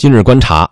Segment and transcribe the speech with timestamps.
[0.00, 0.66] 今日观察，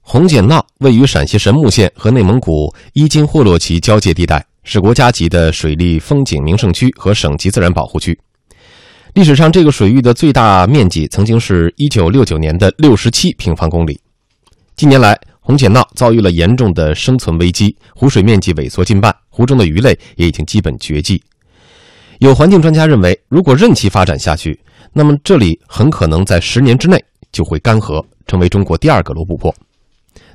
[0.00, 8.18] 红碱淖位于陕西神木县和内蒙古伊金霍洛旗交界地带，是国家级的水利风景名胜区和省级自然保护区。
[9.12, 14.00] 历史上，这个水域的最大面积曾经是一九六九年的六十七平方公里。
[14.74, 21.22] 近年来，红碱淖遭遇了严重的生存危机，湖水面积萎缩近半，湖中的鱼类也已经基本绝迹。
[22.20, 24.58] 有环境专家认为，如果任其发展下去，
[24.94, 26.98] 那么这里很可能在十年之内
[27.30, 28.02] 就会干涸。
[28.32, 29.54] 成为中国第二个罗布泊。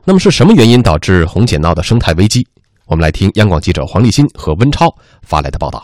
[0.03, 2.45] 那么是什么原因导致红碱淖的生态危机？
[2.85, 5.83] 我们来听央广记者黄立新和温超发来的报道。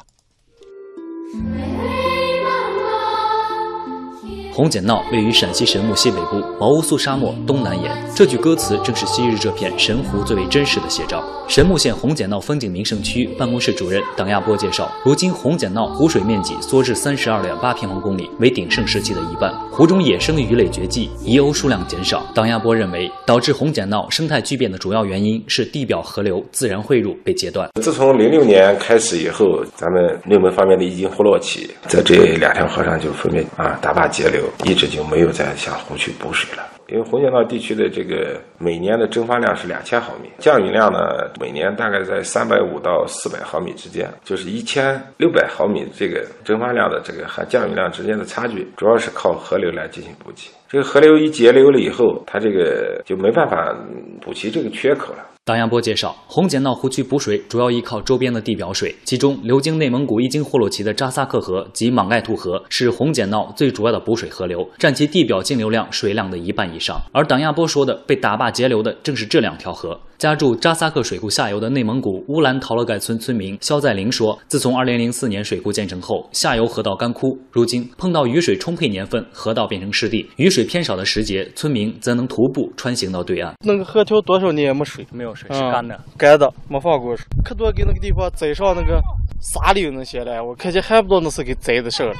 [4.53, 11.23] 红碱淖位于陕西神木西北部毛乌素沙漠东南沿，这句歌词正是昔日这片神湖最为真实的写照。
[11.47, 19.51] 神木县红碱淖风景名胜区办公室主任党亚波介绍，如今红碱淖湖水面积缩至三十二点八平方公里，为鼎盛时期的一半。
[19.71, 22.23] 湖中野生鱼类绝迹，遗鸥数量减少。
[22.35, 27.67] 党亚波认为，导致红碱淖生态巨变的主要原因是地表河流自然汇入被截断。
[27.81, 34.42] 自从零六年开始以后，咱们内蒙方面的一经霍洛旗在这两条河上就分别啊大坝截流。
[34.63, 40.99] 一直就没有再向湖区补水了，因为红碱淖地区的这个每年的蒸发量是两千毫米，降雨量呢
[41.39, 50.49] 每年大概在三百五到四百毫米之间，就是一千六百毫米这个蒸发量的这个和降雨量之间的差距，主要是靠河流来进行补给。
[50.69, 53.75] 这个河流一截流了以后，它这个就没办法
[54.21, 55.23] 补齐这个缺口了。
[55.45, 66.97] 党亚波介绍，红碱淖湖区补水主要依靠周边的地表水，其中流经内蒙古伊金霍洛旗的扎萨克河及莽盖图河是红碱淖最主要的补水河流，占其地表径流量水量的一半以上。
[67.11, 69.99] 而党亚波说的被打坝截流的正是这两条河。
[70.23, 83.53] 家住扎萨克水库下游的内蒙古乌兰陶勒盖村村民肖在林说：“自从2004年水库建成后，下游河道干枯，如今碰到雨水充沛年份，河道变成湿地；雨水偏少的时节，村民则能徒步穿行到对岸。
[83.65, 87.25] 那个河条多少年也没水，没有水，是干的，干的，没放过水。
[87.43, 89.01] 可多给那个地方栽上那个
[89.41, 92.13] 沙柳那些了，我看见还不知道那是给栽的什么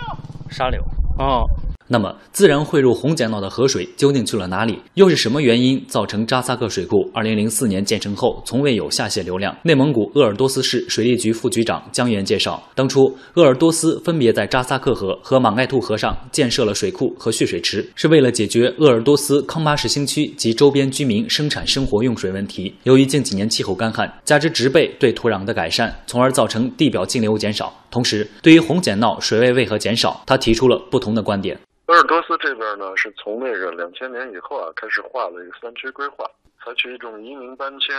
[0.49, 0.81] 沙柳
[1.17, 1.39] 啊。”
[1.87, 4.79] 那么，自然汇入红碱淖的河水究竟去了哪里？
[4.93, 9.55] 又是什么原因造成扎萨克水库2004年建成后从未有下泄流量？
[9.63, 22.73] 内蒙古鄂尔多斯市水利局副局长江源介绍，当初鄂尔多斯分别在扎萨克河和马盖兔河上建设了水库和蓄水池，是为了解决鄂尔多斯康巴什新区及周边居民生产生活用水问题。
[22.83, 27.73] 由于近几年气候干旱，加之植被对土壤的改善，从而造成地表径流减少。
[27.93, 31.55] 同时，对于红碱淖水位为何减少，他提出了不同的观点。
[31.85, 36.25] 鄂尔多斯这边呢，是从那个两千年以后啊，开始画了一个三区规划，
[36.65, 37.95] 采取一种移民搬迁、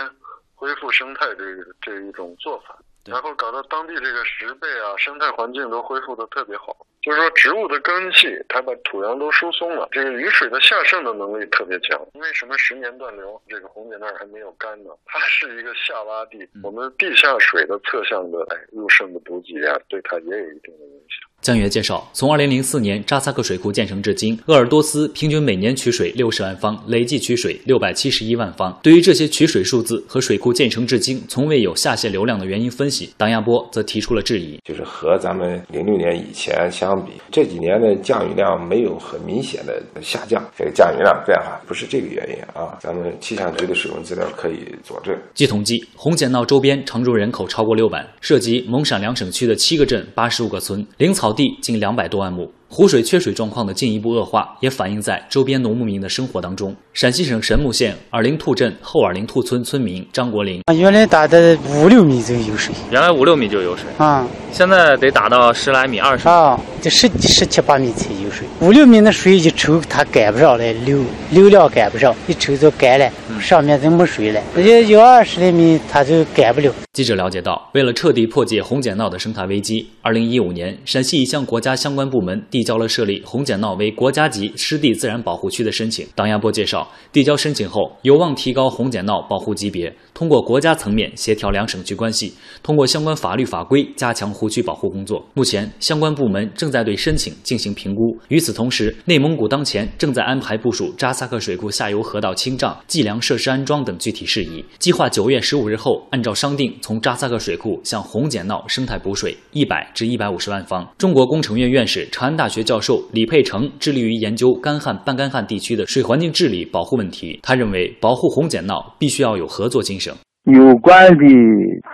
[0.53, 1.45] 恢复生态这
[1.81, 6.75] 这一种做法，然后搞得当地这个植被啊、生态环境都恢复的特别好。
[7.05, 12.03] 就是说，植物的根系它把土壤都疏松了，这个雨水的下渗的能力特别强。
[12.15, 13.39] 为什么十年断流？
[13.47, 14.89] 这个红碱那儿还没有干呢？
[15.05, 21.24] 它是一个下洼地，我们地下水的侧向的哎入渗的补给啊，对它也有一定的影响。
[21.45, 28.75] 江源介绍，从2004年扎萨克水库建成至今，鄂尔多斯平均每年取水60万方，累计取水671万方。
[28.81, 42.75] 对于这些取水数字和水库建成至今从未有下泄流量的原因分析，党亚波则提出了质疑，就是和咱们06年以前相比，这几年的降雨量没有很明显的下降，这个降雨量变化不是这个原因啊。
[42.79, 45.15] 咱们气象局的水文资料可以佐证。
[45.35, 51.34] 据统计，红碱淖周边常住人口超过六万，涉及蒙陕两省区的七个镇、八十五个村，林草。
[51.35, 52.51] 地近两百多万亩。
[52.67, 56.75] 湖水缺水状况的进一步恶化，也反映在周边农牧民的生活当中。
[56.93, 68.47] 陕西省神木县尔陵兔镇后尔陵兔村村民张国林：原来打的五六米就有水，原来五六米就有水啊，现在得打到十来米、二十啊，这十十七八米才有水。
[68.59, 73.09] 五六米的水一抽它赶不上来，流流量赶不上，一抽就干了，
[73.39, 74.41] 上面就没水了。
[74.55, 76.73] 要有二十来米，它就干不了。
[76.93, 86.07] 记者了解到，为了彻底破解红碱淖的生态危机，二零一五年，陕西已向国家相关部门递交了设立红碱淖为国家级湿地自然保护区的申请。
[86.15, 92.33] 党亚波介绍，递交申请后，有望提高红碱淖保护级别，通过国家层面协调两省区关系，
[92.63, 95.21] 通过相关法律法规加强湖区保护工作。
[95.33, 98.17] 目前，相关部门正在对申请进行评估。
[98.29, 106.73] 与此同时，内蒙古当前正在安排部署扎萨克水库下游河道清障、计量设施安装等具体事宜，计划九月十五日后按照商定。
[106.81, 110.87] 从扎萨克水库向红碱淖生态补水一百至一百五十万方。
[110.97, 117.39] 中国工程院院士、长安大学教授李佩成致力于研究干旱、半干旱地区的水环境治理保护问题。
[117.43, 120.13] 他认为，保护红碱淖必须要有合作精神。
[120.45, 121.15] 有关的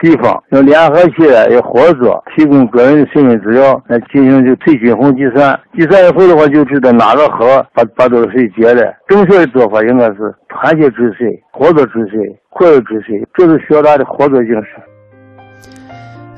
[0.02, 5.58] 地方要联合起来，要合作，提供个人的身份资料来进行就最均衡计算。
[5.74, 8.94] 计算以后的话，就知道哪个河把把多少水截了。
[9.08, 12.20] 正确的做法应该是团结治水、合作治水、
[12.50, 14.84] 扩大治水，这是学大的合作精神。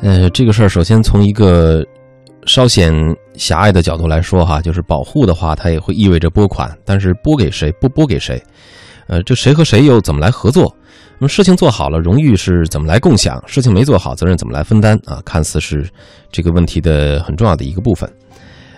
[0.03, 1.83] 呃，这个事儿首先从一个
[2.45, 2.93] 稍显
[3.35, 8.41] 狭隘的角度来说哈，就是保护的话，它也会意味着拨款，但是拨给谁，不拨给谁？
[9.07, 10.73] 呃，这谁和谁又怎么来合作？
[11.19, 13.41] 那么事情做好了，荣誉是怎么来共享？
[13.45, 14.99] 事情没做好，责任怎么来分担？
[15.05, 15.87] 啊，看似是
[16.31, 18.11] 这个问题的很重要的一个部分。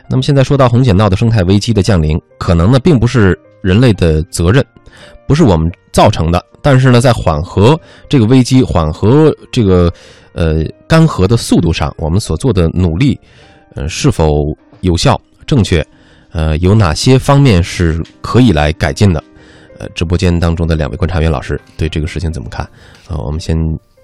[0.09, 4.63] 那么现在说到红碱闹的生态危机的降临，可能呢并不是人类的责任，
[5.27, 9.91] 不是我们造成的，但是呢，在缓和这个危机、缓和这个
[10.33, 13.19] 呃干涸的速度上，我们所做的努力，
[13.75, 14.25] 呃，是否
[14.81, 15.85] 有效、正确？
[16.31, 19.23] 呃，有哪些方面是可以来改进的？
[19.77, 22.67] 呃，直播间当中的两位观察员老师对这个事情怎么看？
[23.09, 23.55] 呃，我们先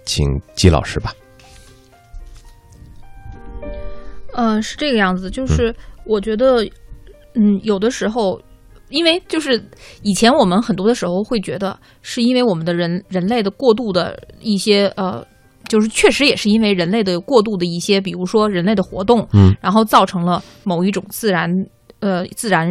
[0.06, 1.14] 请季老师吧。
[4.34, 5.76] 呃，是这个样子，就是
[6.06, 6.64] 我觉得，
[7.36, 8.42] 嗯，有的时候，
[8.90, 9.62] 因为就是
[10.04, 15.26] 以前我们很多的时候会觉得，是因为我们的人人类的过度的一些呃，
[15.72, 21.50] 就是确实也是因为人类的过度的一些，比如说人类的活动，嗯，然后造成了某一种自然
[22.02, 22.68] 呃自然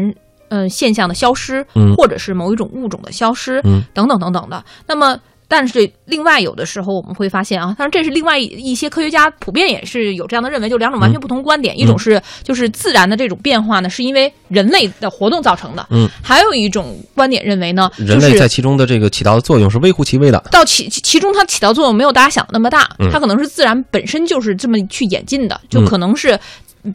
[0.51, 1.95] 呃现象的消失，嗯。
[1.95, 3.83] 或者是某一种物种的消失，嗯。
[3.95, 4.63] 等等等等的。
[4.87, 5.19] 那么，
[5.51, 11.77] 但是另外有的时候我们会发现啊，当然这是另外一些科学家普遍也是有这样的认为，就两种完全不同观点。
[11.77, 20.39] 一种是就是自然的这种变化呢，是因为人类的活动造成的，嗯，还有一种观点认为呢，人类在其中的这个起到的作用是微乎其微的。
[20.53, 26.39] 到其其其中它起到作用没有大家想的那么大，嗯它可能是自然本身就是这么去演进的，就嗯可能是。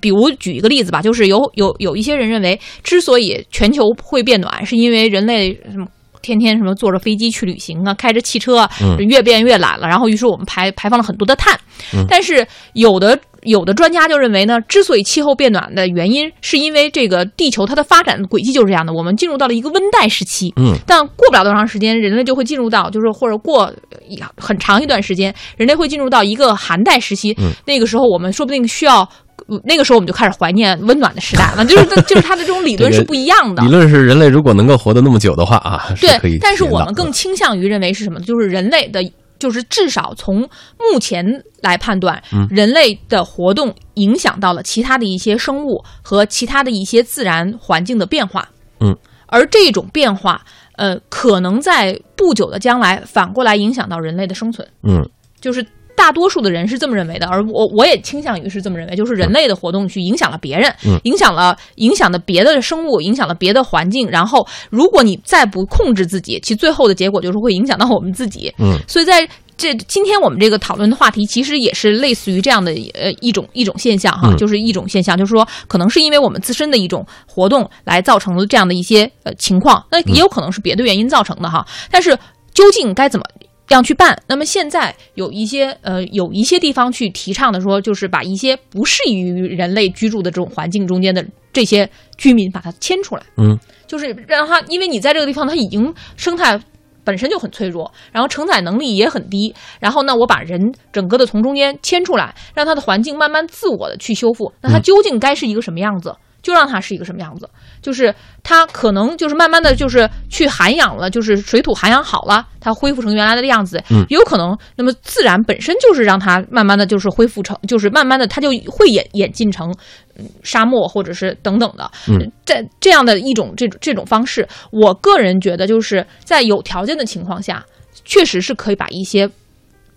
[0.01, 5.85] 比如举一个例子吧，就是有有有一些人认为，之所以全球会变暖，是因为人类什么
[6.25, 8.67] 天天什么坐着飞机去旅行啊，开着汽车
[9.07, 11.57] 越变越懒了，然后于是我们排排放了很多的碳。
[11.93, 20.53] 嗯但是有的有的专家就认为呢，之所以气候变暖的原因，是因为这个地球它的发展轨迹就是这样的，我们进入到了一个温带时期。
[20.55, 23.71] 嗯但过不了多长时间，人类就会进入到，就是或者过
[24.07, 27.35] 一很长一段时间，人类会进入到一个寒带时期。
[27.37, 29.07] 嗯那个时候，我们说不定需要。
[29.47, 33.61] 呃那个时候我们就开始怀念温暖的时代了，就是就是它的这种理论是不一样的。
[33.63, 38.19] 理论是人类如果能够活得那么久的话啊，对，但是我们更倾向于认为是什么？
[38.21, 39.01] 就是人类的，
[39.37, 40.41] 就是至少从
[40.79, 48.47] 目前来判断，嗯人类的活动影响到了其他的一些生物和其他的一些自然环境的变化。
[48.79, 48.95] 嗯，
[49.27, 50.41] 而这种变化，
[50.75, 54.67] 呃，可能在不久的将来反过来影响到人类的生存。
[54.83, 55.07] 嗯
[55.39, 55.63] 就是
[55.95, 68.53] 大多数的人是这么认为的，而我我也倾向于是这么认为，就是人类的活动去影响了别人，嗯影响了影响了别的生物，影响了别的环境，然后如果你再不控制自己，其最后的结果就是会影响到我们自己。
[68.59, 69.27] 嗯所以在
[69.57, 81.65] 这今天我们这个讨论的话题，其实也是类似于这样的呃一种一种现象哈，嗯就是一种现象，就是说可能是因为我们自身的一种活动来造成了这样的一些呃情况，那也有可能是别的原因造成的哈。
[81.89, 82.17] 但是
[82.53, 83.25] 究竟该怎么
[83.73, 84.21] 样去办？
[84.27, 93.23] 那么现在有一些呃有一些地方去提倡的说，就是把一些不适宜于人类居住的这种环境中间的这些居民把它迁出来。
[93.37, 93.57] 嗯
[93.87, 96.59] 就是让它，因为你在这个地方，它已经生态
[97.03, 100.59] 本身就很脆弱，然后承载能力也很低，然后呢，我把人
[100.91, 106.15] 整个的从中间迁出来，让它的环境慢慢自我的去修复，那它嗯究竟该是一个什么样子？
[106.45, 107.49] 就让它是一个什么样子，
[107.81, 108.13] 就是
[108.43, 114.05] 它可能就是慢慢的就是去涵养了，就是水土涵养好了，它恢复成原来的样子，嗯。
[114.09, 119.73] 也有可能，那么自然本身就是让它慢慢的就是恢复成，就是慢慢的它就会演演进成
[120.19, 122.31] 嗯沙漠或者是等等的，嗯。
[122.45, 127.65] 在这样的一种这种这种方式，我个人觉得就是在有条件的情况下，
[128.03, 129.27] 确实是可以把一些，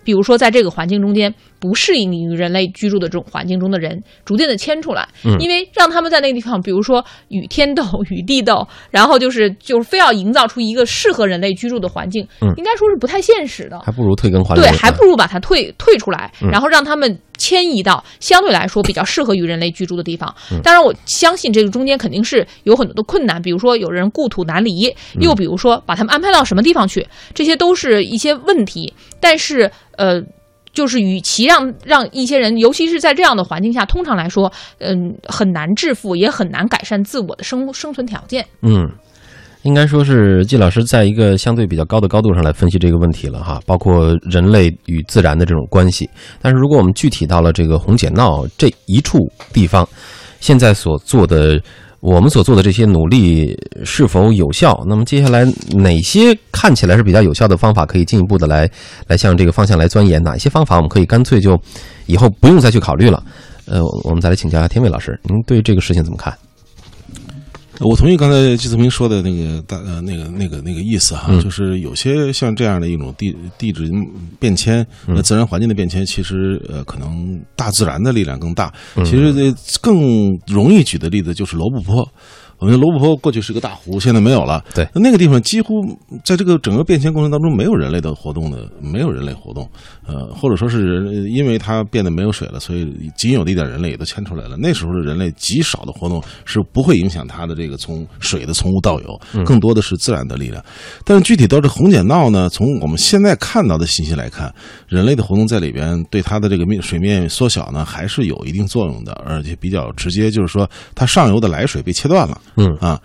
[0.03, 13.81] 比如说在这个环境中间不适应于人类居住的这种环境中的人，逐渐的迁出来，嗯因为让他们在那个地方，比如说与天斗、与地斗，然后就是就是非要营造出一个适合人类居住的环境，嗯应该说是不太现实的。
[13.81, 14.63] 还不如退耕还林。
[14.63, 20.33] 对，还不如把它退退出来，嗯然后让他们迁移到相对来说比较适合于人类居住的地方。
[20.53, 28.93] 嗯当然，我相信这个中间肯定是有很多的困难，比如说有人故土难离，嗯又比如说把他们安排到什么地方去，这些都是一些问题。
[29.21, 30.23] 但是，呃。
[30.79, 38.47] 就是，与其让让一些人，尤其是在这样的环境下，通常来说，嗯，很难致富，也很难改善自我的生生存条件。
[38.63, 38.89] 嗯，
[39.63, 46.09] 应该说是季老师在一个相对比较高的高度上来分析这个问题了哈，包括人类与自然的这种关系。
[46.41, 49.19] 但是如果我们具体到了这个红碱闹这一处
[49.53, 49.85] 地方，
[50.39, 51.61] 现在所做的
[52.01, 54.85] 我们所做的这些努力是否有效？
[54.87, 58.71] 那么接下来哪些看起来是比较有效的方法，可以进一步的来
[59.07, 60.23] 来向这个方向来钻研？
[60.23, 61.61] 哪些方法我们可以干脆就
[62.07, 63.23] 以后不用再去考虑了？
[63.67, 66.33] 呃，我们再来请教一下天伟老师，您对这个事情怎么看？
[67.81, 73.91] 我同意刚才季泽明说的那个大呃那个那个那个意思哈，嗯就是有些像这样的一种地地质
[74.39, 74.87] 变迁、
[75.23, 78.73] 自然环境的变迁，其实呃可能大自然的力量更大。
[78.97, 82.09] 嗯其实这更容易举的例子就是罗布泊。
[82.59, 84.65] 我们罗布泊过去是个大湖，现在没有了。
[84.75, 85.75] 对，那个地方几乎
[86.25, 89.69] 在这个整个变迁过程当中没有人类的活动的，没有人类活动。
[90.07, 94.57] 呃，或者说是人，因为它变得没有水了，所以仅有的一点人类也都迁出来了。
[94.57, 100.65] 那时候的人类极少的活动是不会影响它的这个从水的从无到有，更多的是自然的力量。
[101.05, 104.53] 但是具体到这红碱闹呢，从我们现在看到的信息来看，
[104.89, 112.41] 人类的活动在里边对它的这个面水面缩小呢，还是有一定作用的，而且比较直接，就是说它上游的来水被切断了。
[112.59, 113.01] 嗯啊，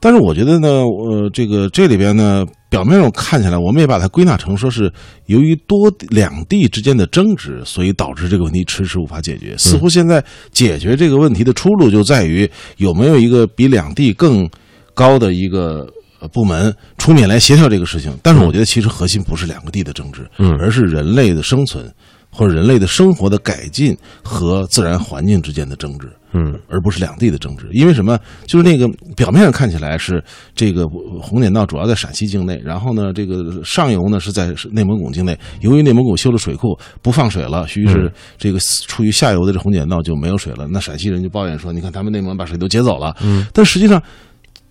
[0.00, 4.90] 但是我觉得呢，呃，这个这里边呢，表面上看起来，我们也把它归纳成说是
[5.26, 9.54] 由于多两地之间的争执，所以导致这个问题迟迟无法解决。
[9.58, 14.48] 似乎现在解决这个问题的出路就在于有没有一个比两地更
[14.94, 15.86] 高的一个。
[16.22, 21.92] 呃部门出面来协调这个事情，但是我觉得其实核心不是两个地的争执，嗯而是人类的生存
[22.32, 26.10] 或者人类的生活的改进和自然环境之间的争执。
[26.34, 27.68] 嗯而不是两地的争执。
[27.72, 28.18] 因为什么？
[28.46, 30.24] 就是那个表面上看起来是
[30.54, 30.86] 这个
[31.20, 35.38] 红点道主要在陕西境内，然后呢，这个上游呢是在内蒙古境内。
[35.60, 40.66] 由于内蒙古修了水库不放水了，于是这个处于下游的这红点道就没有水了。
[40.66, 44.02] 那陕西人就抱怨说：“你看他们内蒙把水都截走了。”嗯，但实际上，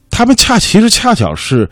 [0.10, 1.70] 他们恰其实恰巧是。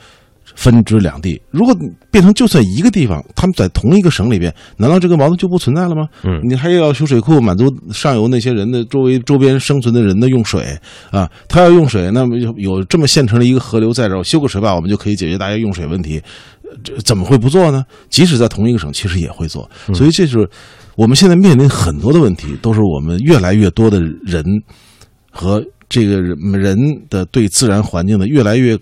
[0.56, 1.76] 分支两地，如果
[2.12, 6.08] 变成就算一个地方，他们在同一个省里边，难道这个矛盾就不存在了吗？
[6.24, 10.78] 嗯，你还要修水库，满足上游那些人的周围周边生存的人的用水
[11.12, 16.22] 啊，他要用水，那么有有这么现成的一个河流在这儿，修个水坝，我们就可以解决大家用水问题，
[16.64, 17.84] 呃这怎么会不做呢？
[18.10, 19.70] 即使在同一个省，其实也会做。
[19.94, 20.48] 所以这是
[20.96, 24.44] 我们现在面临很多的问题，都是我们越来越多的人
[25.32, 26.78] 和这个人人
[27.10, 28.78] 的对自然环境的越来越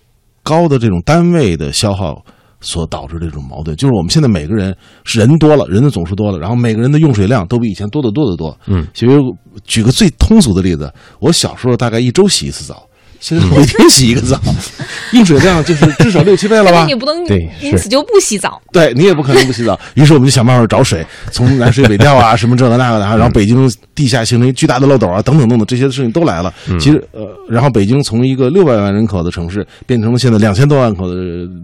[0.48, 2.24] 高的这种单位的消耗。
[2.60, 8.58] 所导致的这种矛盾，就是我们现在每个人是人多了，人的总数多了，然后每个人的用水量都比以前多得多得多。
[8.66, 9.16] 嗯，其实
[9.64, 12.90] 举个最通俗的例子，我小时候大概一周洗一次澡，
[13.28, 14.40] 现在每天洗一个澡，
[15.12, 16.86] 用水量就是至少六七倍了吧？
[16.88, 18.62] 你不能对因此就不洗澡。
[18.72, 26.54] 对你也不可能不洗澡，于是我们就想办法找水，从南水北调啊，什么这个那个的啊，然后北京地下形成巨大的漏斗啊，等等等等，这些事情都来了。
[26.80, 31.16] 其实呃，然后北京从一个六百万人口的城市变成了现在两千多万口的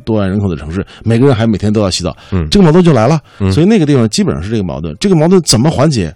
[0.04, 3.18] 多万人口的城市，每个人还每天都要洗澡，嗯这个矛盾就来了。
[3.40, 6.14] 嗯所以那个地方基本上是这个矛盾，这个矛盾怎么缓解？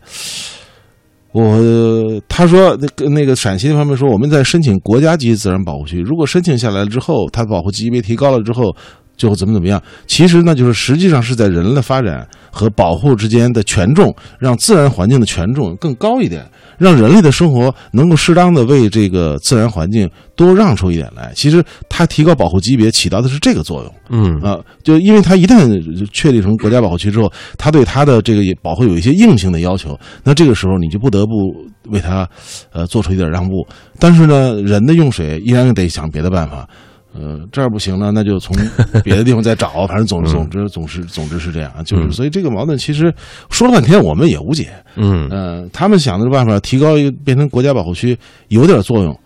[1.33, 8.75] 我他说那个那个陕西方面说，我们在申请国家级自然保护区，如果申请下来了之后，它保护级别提高了之后，
[9.17, 9.81] 就怎么怎么样？
[10.05, 16.45] 其实呢，就是实际上是在人类的发展和保护之间的权重，让自然环境的权重更高一点，
[16.77, 21.31] 让人类的生活能够适当的为这个自然环境多让出一点来。
[21.35, 23.93] 其实它提高保护级别起到的是这个作用。
[24.09, 25.67] 嗯啊，就因为它一旦
[26.13, 31.31] 确立成国家保护区之后，它对它的这个保护有一些硬性的要求，那这个时候你就不得不
[31.89, 32.27] 为它
[32.71, 33.65] 呃做出一点让步。
[33.99, 36.67] 但是呢，人的用水依然得想别的办法。
[37.19, 38.55] 呃，这儿不行了，那就从
[39.03, 39.85] 别的地方再找。
[39.89, 43.13] 反正总总之总之总之是这样，就是嗯所以这个矛盾其实
[43.49, 44.69] 说了半天我们也无解。
[44.95, 48.17] 嗯呃，他们想的办法提高一个变成国家保护区
[48.49, 49.19] 有点作用，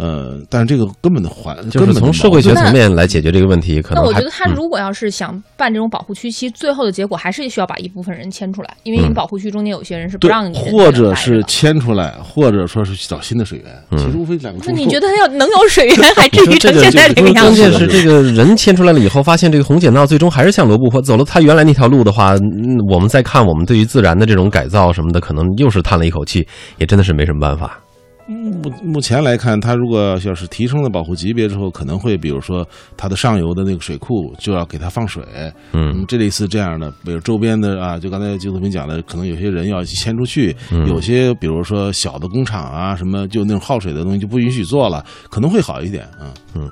[0.00, 14.60] 呃，但是这个根本的环就是从社会学层面来解决这个问题，可能那我觉得他嗯如果要是想办这种保护区，其实最后的结果还是需要把一部分人迁出来，因为嗯你保护区中间有些人是不让你，人或者是迁出来，或者说是去找新的水源，嗯其实无非两个。
[14.66, 17.60] 那你觉得他要能有水源， 还至于成现在这个样子？
[17.68, 26.46] 关键是这个人迁出来了以后，发现这个红碱道最终还是像罗布泊走了他原来那条路的话，嗯我们再看我们对于自然的这种改造什么的，可能又是叹了一口气，
[26.78, 27.78] 也真的是没什么办法。
[28.30, 35.22] 目目前来看，它如果要是提升了保护级别之后，可能会比如说它的上游的那个水库就要给它放水，
[35.72, 36.04] 嗯。
[36.06, 40.86] 这类似这样的，比如周边的啊，就刚才季子平讲的，可能有些人要迁出去，嗯。
[40.86, 46.32] 有些比如说小的工厂啊，什么就那种耗水的东西就不允许做了，可能会好一点嗯。
[46.54, 46.70] 嗯